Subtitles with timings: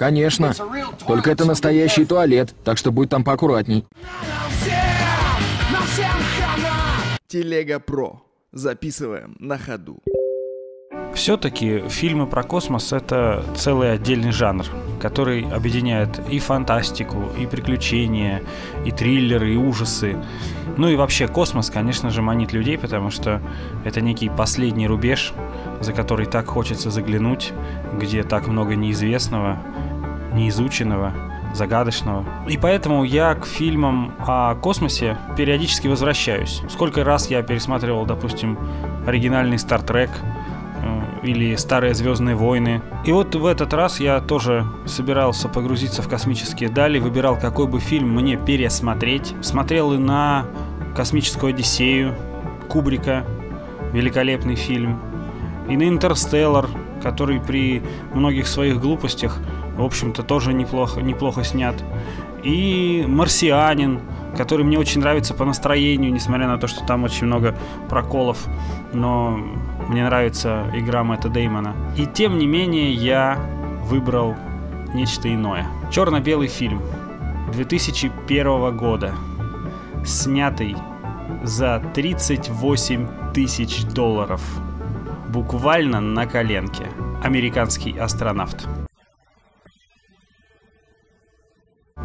[0.00, 0.54] Конечно.
[1.06, 3.84] Только это настоящий туалет, так что будь там поаккуратней.
[7.28, 8.22] Телега Про.
[8.50, 9.98] Записываем на ходу.
[11.14, 14.64] Все-таки фильмы про космос это целый отдельный жанр,
[15.00, 18.42] который объединяет и фантастику, и приключения,
[18.86, 20.16] и триллеры, и ужасы.
[20.78, 23.42] Ну и вообще космос, конечно же, манит людей, потому что
[23.84, 25.34] это некий последний рубеж,
[25.80, 27.52] за который так хочется заглянуть,
[27.98, 29.60] где так много неизвестного,
[30.32, 31.12] неизученного,
[31.54, 32.24] загадочного.
[32.48, 36.62] И поэтому я к фильмам о космосе периодически возвращаюсь.
[36.68, 38.58] Сколько раз я пересматривал, допустим,
[39.06, 40.10] оригинальный Star Trek,
[41.22, 42.82] или старые Звездные войны.
[43.04, 47.80] И вот в этот раз я тоже собирался погрузиться в космические дали, выбирал, какой бы
[47.80, 49.34] фильм мне пересмотреть.
[49.42, 50.46] Смотрел и на
[50.96, 52.14] Космическую Одиссею
[52.68, 53.24] Кубрика,
[53.92, 55.00] великолепный фильм,
[55.68, 56.68] и на Интерстеллар,
[57.02, 57.82] который при
[58.14, 59.38] многих своих глупостях,
[59.76, 61.74] в общем-то, тоже неплохо, неплохо снят.
[62.42, 64.00] И «Марсианин»,
[64.36, 67.56] который мне очень нравится по настроению, несмотря на то, что там очень много
[67.88, 68.46] проколов,
[68.92, 69.38] но
[69.88, 71.74] мне нравится игра Мэтта Деймона.
[71.96, 73.38] И тем не менее я
[73.84, 74.36] выбрал
[74.94, 75.66] нечто иное.
[75.90, 76.80] Черно-белый фильм
[77.52, 79.12] 2001 года,
[80.04, 80.76] снятый
[81.42, 84.40] за 38 тысяч долларов.
[85.32, 86.88] Буквально на коленке.
[87.22, 88.66] Американский астронавт.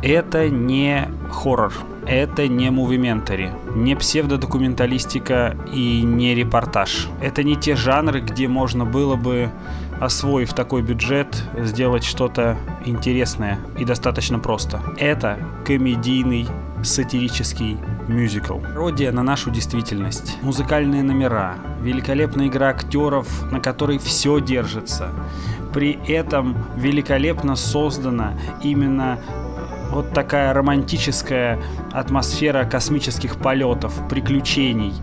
[0.04, 1.73] Это не хоррор,
[2.06, 7.08] это не мувиментари, не псевдодокументалистика и не репортаж.
[7.20, 9.50] Это не те жанры, где можно было бы,
[9.99, 14.81] освоив такой бюджет, сделать что-то интересное и достаточно просто.
[14.97, 16.47] Это комедийный
[16.83, 18.59] сатирический мюзикл.
[18.59, 20.38] Пародия на нашу действительность.
[20.41, 25.09] Музыкальные номера, великолепная игра актеров, на которой все держится.
[25.73, 29.19] При этом великолепно создана именно
[29.91, 31.59] вот такая романтическая
[31.91, 34.93] атмосфера космических полетов, приключений,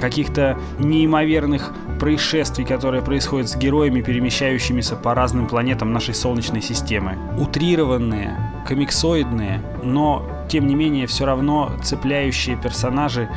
[0.00, 7.16] каких-то неимоверных происшествий, которые происходят с героями, перемещающимися по разным планетам нашей Солнечной системы.
[7.38, 13.28] Утрированные, комиксоидные, но тем не менее все равно цепляющие персонажи,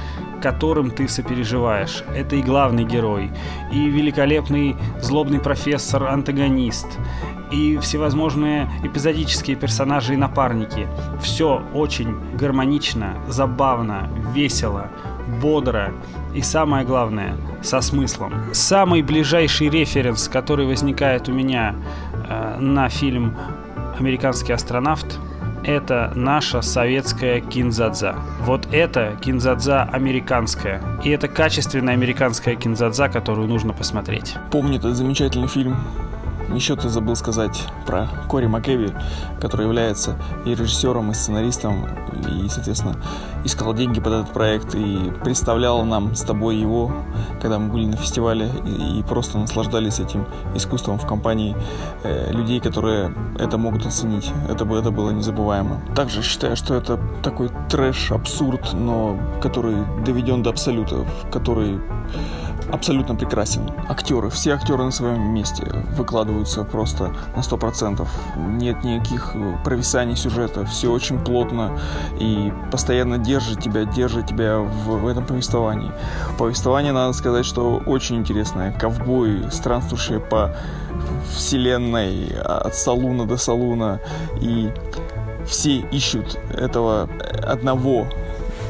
[0.42, 2.04] которым ты сопереживаешь.
[2.16, 3.32] Это и главный герой,
[3.72, 6.88] и великолепный злобный профессор-антагонист,
[7.52, 10.88] и всевозможные эпизодические персонажи и напарники.
[11.22, 14.90] Все очень гармонично, забавно, весело,
[15.42, 15.94] бодро
[16.34, 18.34] и самое главное, со смыслом.
[18.54, 21.76] Самый ближайший референс, который возникает у меня
[22.28, 23.36] э, на фильм
[24.00, 25.20] «Американский астронавт»,
[25.64, 28.16] это наша советская кинзадза.
[28.42, 30.82] Вот это кинзадза американская.
[31.04, 34.36] И это качественная американская кинзадза, которую нужно посмотреть.
[34.52, 35.78] Помню этот замечательный фильм
[36.50, 38.94] еще ты забыл сказать про Кори Макэви,
[39.40, 41.86] который является и режиссером, и сценаристом,
[42.30, 42.96] и, соответственно,
[43.44, 46.92] искал деньги под этот проект и представлял нам с тобой его,
[47.42, 51.56] когда мы были на фестивале и, и просто наслаждались этим искусством в компании
[52.04, 54.32] э, людей, которые это могут оценить.
[54.50, 55.82] Это, это было незабываемо.
[55.96, 61.80] Также считаю, что это такой трэш, абсурд, но который доведен до абсолюта, который
[62.72, 63.70] абсолютно прекрасен.
[63.90, 65.66] Актеры, все актеры на своем месте
[65.96, 68.08] выкладываются просто на 100%.
[68.38, 71.78] Нет никаких э, провисаний сюжета, все очень плотно
[72.20, 75.92] и постоянно держит тебя, держит тебя в, в этом повествовании.
[76.38, 78.72] Повествование, надо сказать, что очень интересное.
[78.72, 80.56] Ковбои, странствующие по
[81.36, 84.00] вселенной от салуна до салуна
[84.42, 84.72] и
[85.46, 87.10] все ищут этого
[87.42, 88.08] одного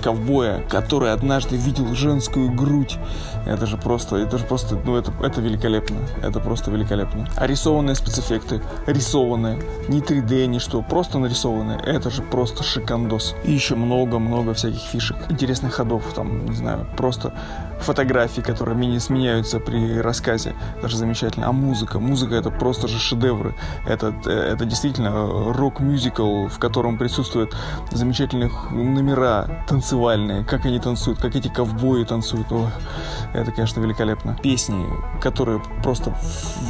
[0.03, 2.97] ковбоя, который однажды видел женскую грудь.
[3.45, 5.97] Это же просто, это же просто, ну это, это великолепно.
[6.21, 7.27] Это просто великолепно.
[7.37, 11.79] А рисованные спецэффекты, рисованные, не 3D, ни что, просто нарисованные.
[11.79, 13.35] Это же просто шикандос.
[13.45, 17.33] И еще много-много всяких фишек, интересных ходов, там, не знаю, просто
[17.79, 20.53] фотографии, которые мини сменяются при рассказе.
[20.81, 21.47] Даже замечательно.
[21.47, 21.99] А музыка?
[21.99, 23.55] Музыка это просто же шедевры.
[23.85, 25.11] Это, это действительно
[25.53, 27.55] рок-мюзикл, в котором присутствуют
[27.91, 29.92] замечательные номера танцевальные.
[30.47, 32.51] Как они танцуют, как эти ковбои танцуют.
[32.51, 32.69] О,
[33.33, 34.37] это, конечно, великолепно.
[34.41, 34.85] Песни,
[35.21, 36.15] которые просто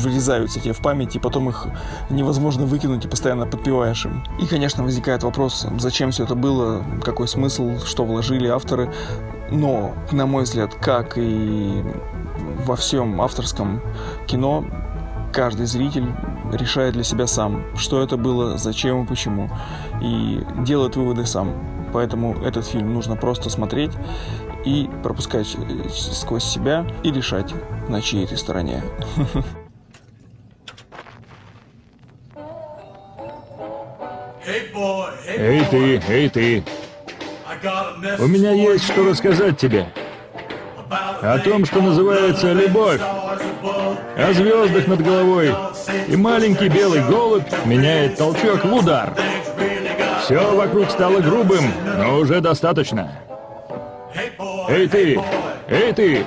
[0.01, 1.67] врезаются тебе в память, и потом их
[2.09, 4.23] невозможно выкинуть и постоянно подпеваешь им.
[4.39, 8.91] И, конечно, возникает вопрос, зачем все это было, какой смысл, что вложили авторы.
[9.51, 11.83] Но, на мой взгляд, как и
[12.65, 13.81] во всем авторском
[14.25, 14.65] кино,
[15.31, 16.07] каждый зритель
[16.51, 19.49] решает для себя сам, что это было, зачем и почему,
[20.01, 21.53] и делает выводы сам.
[21.93, 23.91] Поэтому этот фильм нужно просто смотреть
[24.65, 25.55] и пропускать
[25.91, 27.53] сквозь себя и решать,
[27.87, 28.81] на чьей ты стороне.
[35.27, 36.63] Эй ты, эй ты.
[38.19, 39.87] У меня есть что рассказать тебе.
[41.21, 43.01] О том, что называется любовь.
[43.01, 45.55] О звездах над головой.
[46.07, 49.13] И маленький белый голубь меняет толчок в удар.
[50.23, 51.65] Все вокруг стало грубым,
[51.97, 53.11] но уже достаточно.
[54.69, 55.19] Эй ты!
[55.67, 56.25] Эй ты!